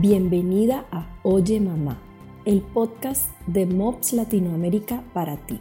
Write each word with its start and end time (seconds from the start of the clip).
Bienvenida 0.00 0.86
a 0.90 1.06
Oye 1.24 1.60
Mamá, 1.60 1.98
el 2.46 2.62
podcast 2.62 3.28
de 3.46 3.66
MOPS 3.66 4.14
Latinoamérica 4.14 5.04
para 5.12 5.36
ti. 5.36 5.60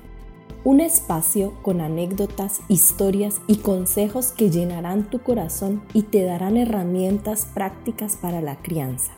Un 0.64 0.80
espacio 0.80 1.56
con 1.62 1.82
anécdotas, 1.82 2.62
historias 2.70 3.42
y 3.48 3.58
consejos 3.58 4.32
que 4.32 4.50
llenarán 4.50 5.10
tu 5.10 5.20
corazón 5.20 5.84
y 5.94 6.04
te 6.04 6.24
darán 6.24 6.56
herramientas 6.56 7.48
prácticas 7.54 8.16
para 8.16 8.40
la 8.40 8.56
crianza. 8.62 9.12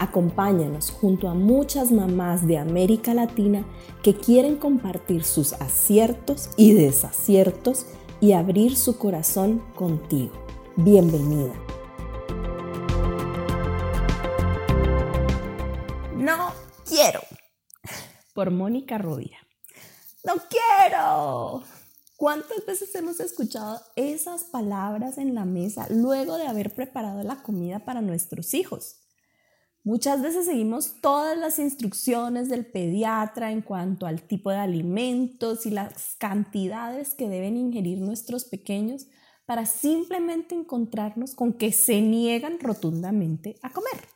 Acompáñanos 0.00 0.90
junto 0.90 1.28
a 1.28 1.34
muchas 1.34 1.92
mamás 1.92 2.44
de 2.48 2.58
América 2.58 3.14
Latina 3.14 3.64
que 4.02 4.14
quieren 4.14 4.56
compartir 4.56 5.22
sus 5.22 5.52
aciertos 5.52 6.50
y 6.56 6.72
desaciertos 6.72 7.86
y 8.20 8.32
abrir 8.32 8.74
su 8.74 8.98
corazón 8.98 9.62
contigo. 9.76 10.32
Bienvenida. 10.74 11.52
No 16.18 16.52
quiero. 16.84 17.20
Por 18.34 18.50
Mónica 18.50 18.98
Rovira. 18.98 19.38
No 20.24 20.34
quiero. 20.48 21.62
¿Cuántas 22.16 22.66
veces 22.66 22.92
hemos 22.96 23.20
escuchado 23.20 23.80
esas 23.94 24.42
palabras 24.42 25.16
en 25.18 25.36
la 25.36 25.44
mesa 25.44 25.86
luego 25.90 26.36
de 26.36 26.48
haber 26.48 26.74
preparado 26.74 27.22
la 27.22 27.40
comida 27.44 27.84
para 27.84 28.00
nuestros 28.00 28.52
hijos? 28.54 28.96
Muchas 29.84 30.20
veces 30.20 30.46
seguimos 30.46 31.00
todas 31.00 31.38
las 31.38 31.60
instrucciones 31.60 32.48
del 32.48 32.66
pediatra 32.66 33.52
en 33.52 33.62
cuanto 33.62 34.04
al 34.04 34.22
tipo 34.22 34.50
de 34.50 34.56
alimentos 34.56 35.66
y 35.66 35.70
las 35.70 36.16
cantidades 36.18 37.14
que 37.14 37.28
deben 37.28 37.56
ingerir 37.56 38.00
nuestros 38.00 38.44
pequeños 38.44 39.06
para 39.46 39.66
simplemente 39.66 40.56
encontrarnos 40.56 41.36
con 41.36 41.52
que 41.52 41.70
se 41.70 42.00
niegan 42.00 42.58
rotundamente 42.58 43.60
a 43.62 43.70
comer. 43.70 44.07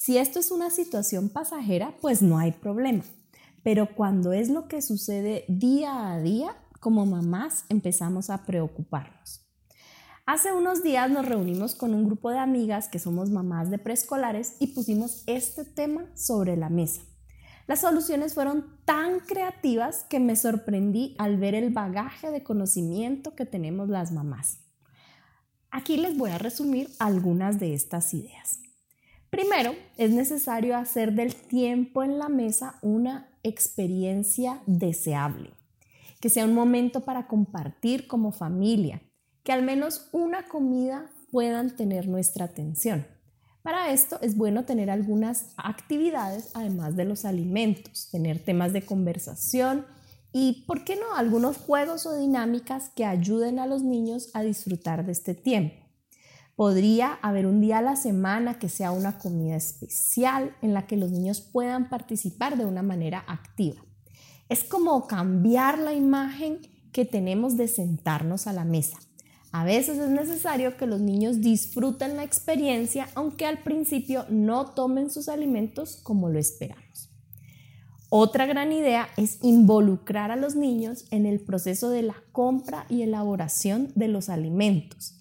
Si 0.00 0.16
esto 0.16 0.38
es 0.38 0.50
una 0.50 0.70
situación 0.70 1.28
pasajera, 1.28 1.94
pues 2.00 2.22
no 2.22 2.38
hay 2.38 2.52
problema. 2.52 3.04
Pero 3.62 3.94
cuando 3.94 4.32
es 4.32 4.48
lo 4.48 4.66
que 4.66 4.80
sucede 4.80 5.44
día 5.46 6.10
a 6.10 6.18
día, 6.22 6.56
como 6.80 7.04
mamás 7.04 7.66
empezamos 7.68 8.30
a 8.30 8.46
preocuparnos. 8.46 9.44
Hace 10.24 10.54
unos 10.54 10.82
días 10.82 11.10
nos 11.10 11.28
reunimos 11.28 11.74
con 11.74 11.92
un 11.92 12.06
grupo 12.06 12.30
de 12.30 12.38
amigas 12.38 12.88
que 12.88 12.98
somos 12.98 13.28
mamás 13.28 13.70
de 13.70 13.76
preescolares 13.76 14.56
y 14.58 14.68
pusimos 14.68 15.22
este 15.26 15.66
tema 15.66 16.06
sobre 16.14 16.56
la 16.56 16.70
mesa. 16.70 17.02
Las 17.66 17.82
soluciones 17.82 18.32
fueron 18.32 18.78
tan 18.86 19.20
creativas 19.20 20.06
que 20.08 20.18
me 20.18 20.34
sorprendí 20.34 21.14
al 21.18 21.36
ver 21.36 21.54
el 21.54 21.74
bagaje 21.74 22.30
de 22.30 22.42
conocimiento 22.42 23.34
que 23.34 23.44
tenemos 23.44 23.90
las 23.90 24.12
mamás. 24.12 24.60
Aquí 25.70 25.98
les 25.98 26.16
voy 26.16 26.30
a 26.30 26.38
resumir 26.38 26.88
algunas 26.98 27.60
de 27.60 27.74
estas 27.74 28.14
ideas. 28.14 28.60
Primero, 29.30 29.74
es 29.96 30.10
necesario 30.10 30.76
hacer 30.76 31.12
del 31.12 31.34
tiempo 31.36 32.02
en 32.02 32.18
la 32.18 32.28
mesa 32.28 32.78
una 32.82 33.28
experiencia 33.44 34.60
deseable, 34.66 35.52
que 36.20 36.28
sea 36.28 36.44
un 36.44 36.54
momento 36.54 37.02
para 37.02 37.28
compartir 37.28 38.08
como 38.08 38.32
familia, 38.32 39.02
que 39.44 39.52
al 39.52 39.62
menos 39.62 40.08
una 40.10 40.48
comida 40.48 41.10
puedan 41.30 41.76
tener 41.76 42.08
nuestra 42.08 42.46
atención. 42.46 43.06
Para 43.62 43.92
esto 43.92 44.18
es 44.20 44.36
bueno 44.36 44.64
tener 44.64 44.90
algunas 44.90 45.54
actividades 45.56 46.50
además 46.54 46.96
de 46.96 47.04
los 47.04 47.24
alimentos, 47.24 48.08
tener 48.10 48.42
temas 48.42 48.72
de 48.72 48.82
conversación 48.82 49.86
y, 50.32 50.64
¿por 50.66 50.82
qué 50.84 50.96
no?, 50.96 51.14
algunos 51.14 51.56
juegos 51.56 52.04
o 52.06 52.16
dinámicas 52.18 52.90
que 52.96 53.04
ayuden 53.04 53.58
a 53.58 53.66
los 53.66 53.82
niños 53.82 54.30
a 54.34 54.42
disfrutar 54.42 55.06
de 55.06 55.12
este 55.12 55.34
tiempo. 55.34 55.79
Podría 56.60 57.14
haber 57.22 57.46
un 57.46 57.62
día 57.62 57.78
a 57.78 57.80
la 57.80 57.96
semana 57.96 58.58
que 58.58 58.68
sea 58.68 58.92
una 58.92 59.16
comida 59.16 59.56
especial 59.56 60.54
en 60.60 60.74
la 60.74 60.86
que 60.86 60.98
los 60.98 61.10
niños 61.10 61.40
puedan 61.40 61.88
participar 61.88 62.58
de 62.58 62.66
una 62.66 62.82
manera 62.82 63.24
activa. 63.28 63.82
Es 64.50 64.62
como 64.62 65.06
cambiar 65.06 65.78
la 65.78 65.94
imagen 65.94 66.58
que 66.92 67.06
tenemos 67.06 67.56
de 67.56 67.66
sentarnos 67.66 68.46
a 68.46 68.52
la 68.52 68.66
mesa. 68.66 68.98
A 69.52 69.64
veces 69.64 69.98
es 69.98 70.10
necesario 70.10 70.76
que 70.76 70.84
los 70.84 71.00
niños 71.00 71.40
disfruten 71.40 72.18
la 72.18 72.24
experiencia, 72.24 73.08
aunque 73.14 73.46
al 73.46 73.62
principio 73.62 74.26
no 74.28 74.66
tomen 74.66 75.08
sus 75.08 75.30
alimentos 75.30 75.96
como 76.02 76.28
lo 76.28 76.38
esperamos. 76.38 77.08
Otra 78.10 78.44
gran 78.44 78.70
idea 78.70 79.08
es 79.16 79.38
involucrar 79.42 80.30
a 80.30 80.36
los 80.36 80.56
niños 80.56 81.06
en 81.10 81.24
el 81.24 81.40
proceso 81.40 81.88
de 81.88 82.02
la 82.02 82.16
compra 82.32 82.84
y 82.90 83.00
elaboración 83.00 83.92
de 83.94 84.08
los 84.08 84.28
alimentos. 84.28 85.19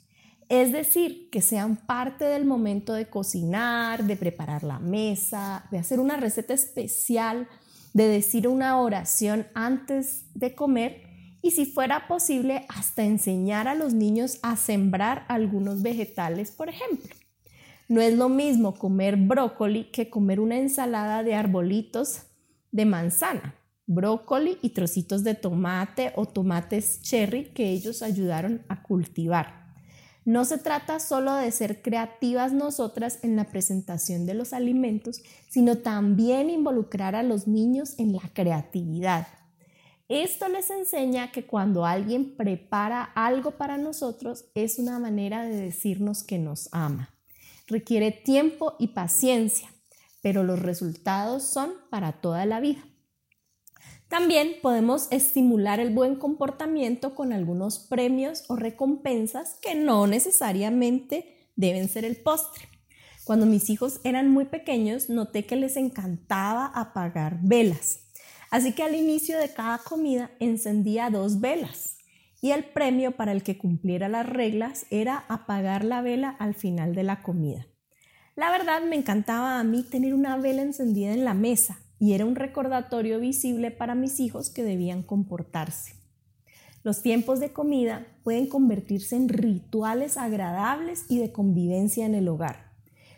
Es 0.49 0.71
decir, 0.71 1.29
que 1.29 1.41
sean 1.41 1.77
parte 1.77 2.25
del 2.25 2.43
momento 2.43 2.93
de 2.93 3.07
cocinar, 3.07 4.03
de 4.03 4.15
preparar 4.15 4.63
la 4.63 4.79
mesa, 4.79 5.67
de 5.69 5.77
hacer 5.77 5.99
una 5.99 6.17
receta 6.17 6.55
especial, 6.55 7.47
de 7.93 8.07
decir 8.07 8.47
una 8.47 8.79
oración 8.79 9.45
antes 9.53 10.25
de 10.33 10.55
comer 10.55 11.03
y 11.43 11.51
si 11.51 11.67
fuera 11.67 12.07
posible 12.07 12.65
hasta 12.67 13.03
enseñar 13.03 13.67
a 13.67 13.75
los 13.75 13.93
niños 13.93 14.39
a 14.41 14.55
sembrar 14.55 15.23
algunos 15.27 15.83
vegetales, 15.83 16.51
por 16.51 16.67
ejemplo. 16.69 17.15
No 17.87 18.01
es 18.01 18.17
lo 18.17 18.27
mismo 18.27 18.73
comer 18.73 19.17
brócoli 19.17 19.85
que 19.91 20.09
comer 20.09 20.39
una 20.39 20.57
ensalada 20.57 21.21
de 21.21 21.35
arbolitos 21.35 22.23
de 22.71 22.85
manzana, 22.85 23.55
brócoli 23.85 24.57
y 24.63 24.69
trocitos 24.69 25.23
de 25.23 25.35
tomate 25.35 26.11
o 26.15 26.25
tomates 26.25 27.01
cherry 27.01 27.45
que 27.45 27.69
ellos 27.69 28.01
ayudaron 28.01 28.63
a 28.67 28.81
cultivar. 28.81 29.68
No 30.29 30.45
se 30.45 30.59
trata 30.59 30.99
solo 30.99 31.33
de 31.33 31.51
ser 31.51 31.81
creativas 31.81 32.53
nosotras 32.53 33.17
en 33.23 33.35
la 33.35 33.45
presentación 33.45 34.27
de 34.27 34.35
los 34.35 34.53
alimentos, 34.53 35.23
sino 35.49 35.79
también 35.79 36.51
involucrar 36.51 37.15
a 37.15 37.23
los 37.23 37.47
niños 37.47 37.97
en 37.97 38.13
la 38.13 38.21
creatividad. 38.31 39.27
Esto 40.07 40.47
les 40.47 40.69
enseña 40.69 41.31
que 41.31 41.47
cuando 41.47 41.83
alguien 41.83 42.35
prepara 42.37 43.01
algo 43.15 43.57
para 43.57 43.79
nosotros 43.79 44.45
es 44.53 44.77
una 44.77 44.99
manera 44.99 45.45
de 45.45 45.55
decirnos 45.55 46.21
que 46.21 46.37
nos 46.37 46.69
ama. 46.71 47.09
Requiere 47.65 48.11
tiempo 48.11 48.75
y 48.77 48.89
paciencia, 48.89 49.73
pero 50.21 50.43
los 50.43 50.59
resultados 50.59 51.41
son 51.41 51.71
para 51.89 52.11
toda 52.21 52.45
la 52.45 52.59
vida. 52.59 52.83
También 54.09 54.55
podemos 54.63 55.07
estimular 55.11 55.79
el 55.79 55.93
buen 55.93 56.15
comportamiento 56.15 57.13
con 57.13 57.31
algunos 57.31 57.77
premios 57.77 58.43
o 58.47 58.55
recompensas 58.55 59.59
que 59.61 59.75
no 59.75 60.07
necesariamente 60.07 61.51
deben 61.55 61.87
ser 61.87 62.05
el 62.05 62.15
postre. 62.15 62.67
Cuando 63.23 63.45
mis 63.45 63.69
hijos 63.69 64.01
eran 64.03 64.31
muy 64.31 64.45
pequeños, 64.45 65.09
noté 65.09 65.45
que 65.45 65.55
les 65.55 65.77
encantaba 65.77 66.65
apagar 66.73 67.37
velas. 67.43 67.99
Así 68.49 68.71
que 68.71 68.81
al 68.81 68.95
inicio 68.95 69.37
de 69.37 69.53
cada 69.53 69.77
comida 69.77 70.31
encendía 70.39 71.11
dos 71.11 71.39
velas 71.39 71.97
y 72.41 72.49
el 72.49 72.63
premio 72.63 73.11
para 73.11 73.31
el 73.31 73.43
que 73.43 73.59
cumpliera 73.59 74.09
las 74.09 74.27
reglas 74.27 74.87
era 74.89 75.23
apagar 75.27 75.83
la 75.83 76.01
vela 76.01 76.29
al 76.39 76.55
final 76.55 76.95
de 76.95 77.03
la 77.03 77.21
comida. 77.21 77.67
La 78.35 78.49
verdad 78.49 78.81
me 78.81 78.95
encantaba 78.95 79.59
a 79.59 79.63
mí 79.63 79.83
tener 79.83 80.15
una 80.15 80.35
vela 80.37 80.63
encendida 80.63 81.13
en 81.13 81.25
la 81.25 81.35
mesa 81.35 81.79
y 81.99 82.13
era 82.13 82.25
un 82.25 82.35
recordatorio 82.35 83.19
visible 83.19 83.71
para 83.71 83.93
mis 83.93 84.19
hijos 84.19 84.49
que 84.49 84.63
debían 84.63 85.03
comportarse. 85.03 85.95
Los 86.81 87.01
tiempos 87.01 87.41
de 87.41 87.51
comida 87.51 88.07
pueden 88.23 88.47
convertirse 88.47 89.17
en 89.17 89.27
rituales 89.27 90.15
agradables 90.15 91.05
y 91.09 91.19
de 91.19 91.33
convivencia 91.33 92.05
en 92.05 92.15
el 92.15 92.29
hogar, 92.29 92.71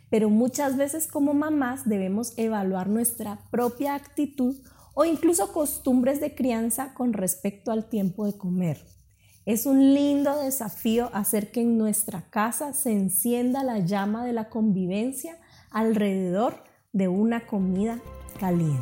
pero 0.09 0.31
muchas 0.31 0.77
veces 0.77 1.07
como 1.07 1.33
mamás 1.35 1.87
debemos 1.87 2.33
evaluar 2.37 2.89
nuestra 2.89 3.39
propia 3.51 3.93
actitud 3.93 4.55
o 4.95 5.05
incluso 5.05 5.53
costumbres 5.53 6.19
de 6.19 6.33
crianza 6.33 6.93
con 6.95 7.13
respecto 7.13 7.71
al 7.71 7.87
tiempo 7.87 8.25
de 8.25 8.37
comer. 8.37 8.83
Es 9.45 9.65
un 9.65 9.93
lindo 9.93 10.37
desafío 10.37 11.09
hacer 11.13 11.51
que 11.51 11.61
en 11.61 11.77
nuestra 11.77 12.29
casa 12.29 12.73
se 12.73 12.91
encienda 12.91 13.63
la 13.63 13.79
llama 13.79 14.25
de 14.25 14.33
la 14.33 14.49
convivencia 14.49 15.37
alrededor 15.71 16.63
de 16.93 17.07
una 17.07 17.47
comida 17.47 18.01
caliente. 18.41 18.81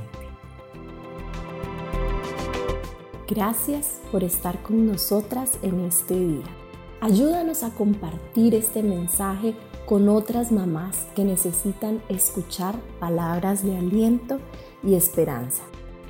Gracias 3.27 3.99
por 4.11 4.23
estar 4.23 4.63
con 4.63 4.87
nosotras 4.87 5.59
en 5.61 5.81
este 5.81 6.17
día. 6.17 6.45
Ayúdanos 7.01 7.63
a 7.63 7.71
compartir 7.71 8.55
este 8.55 8.81
mensaje 8.81 9.53
con 9.85 10.07
otras 10.07 10.51
mamás 10.51 11.05
que 11.15 11.25
necesitan 11.25 12.01
escuchar 12.07 12.75
palabras 12.99 13.63
de 13.63 13.77
aliento 13.77 14.39
y 14.81 14.95
esperanza. 14.95 15.63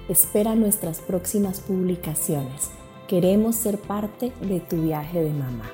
Espera 0.08 0.56
nuestras 0.56 1.00
próximas 1.00 1.60
publicaciones. 1.60 2.70
Queremos 3.08 3.56
ser 3.56 3.80
parte 3.80 4.32
de 4.42 4.60
tu 4.60 4.82
viaje 4.84 5.22
de 5.22 5.34
mamá. 5.34 5.70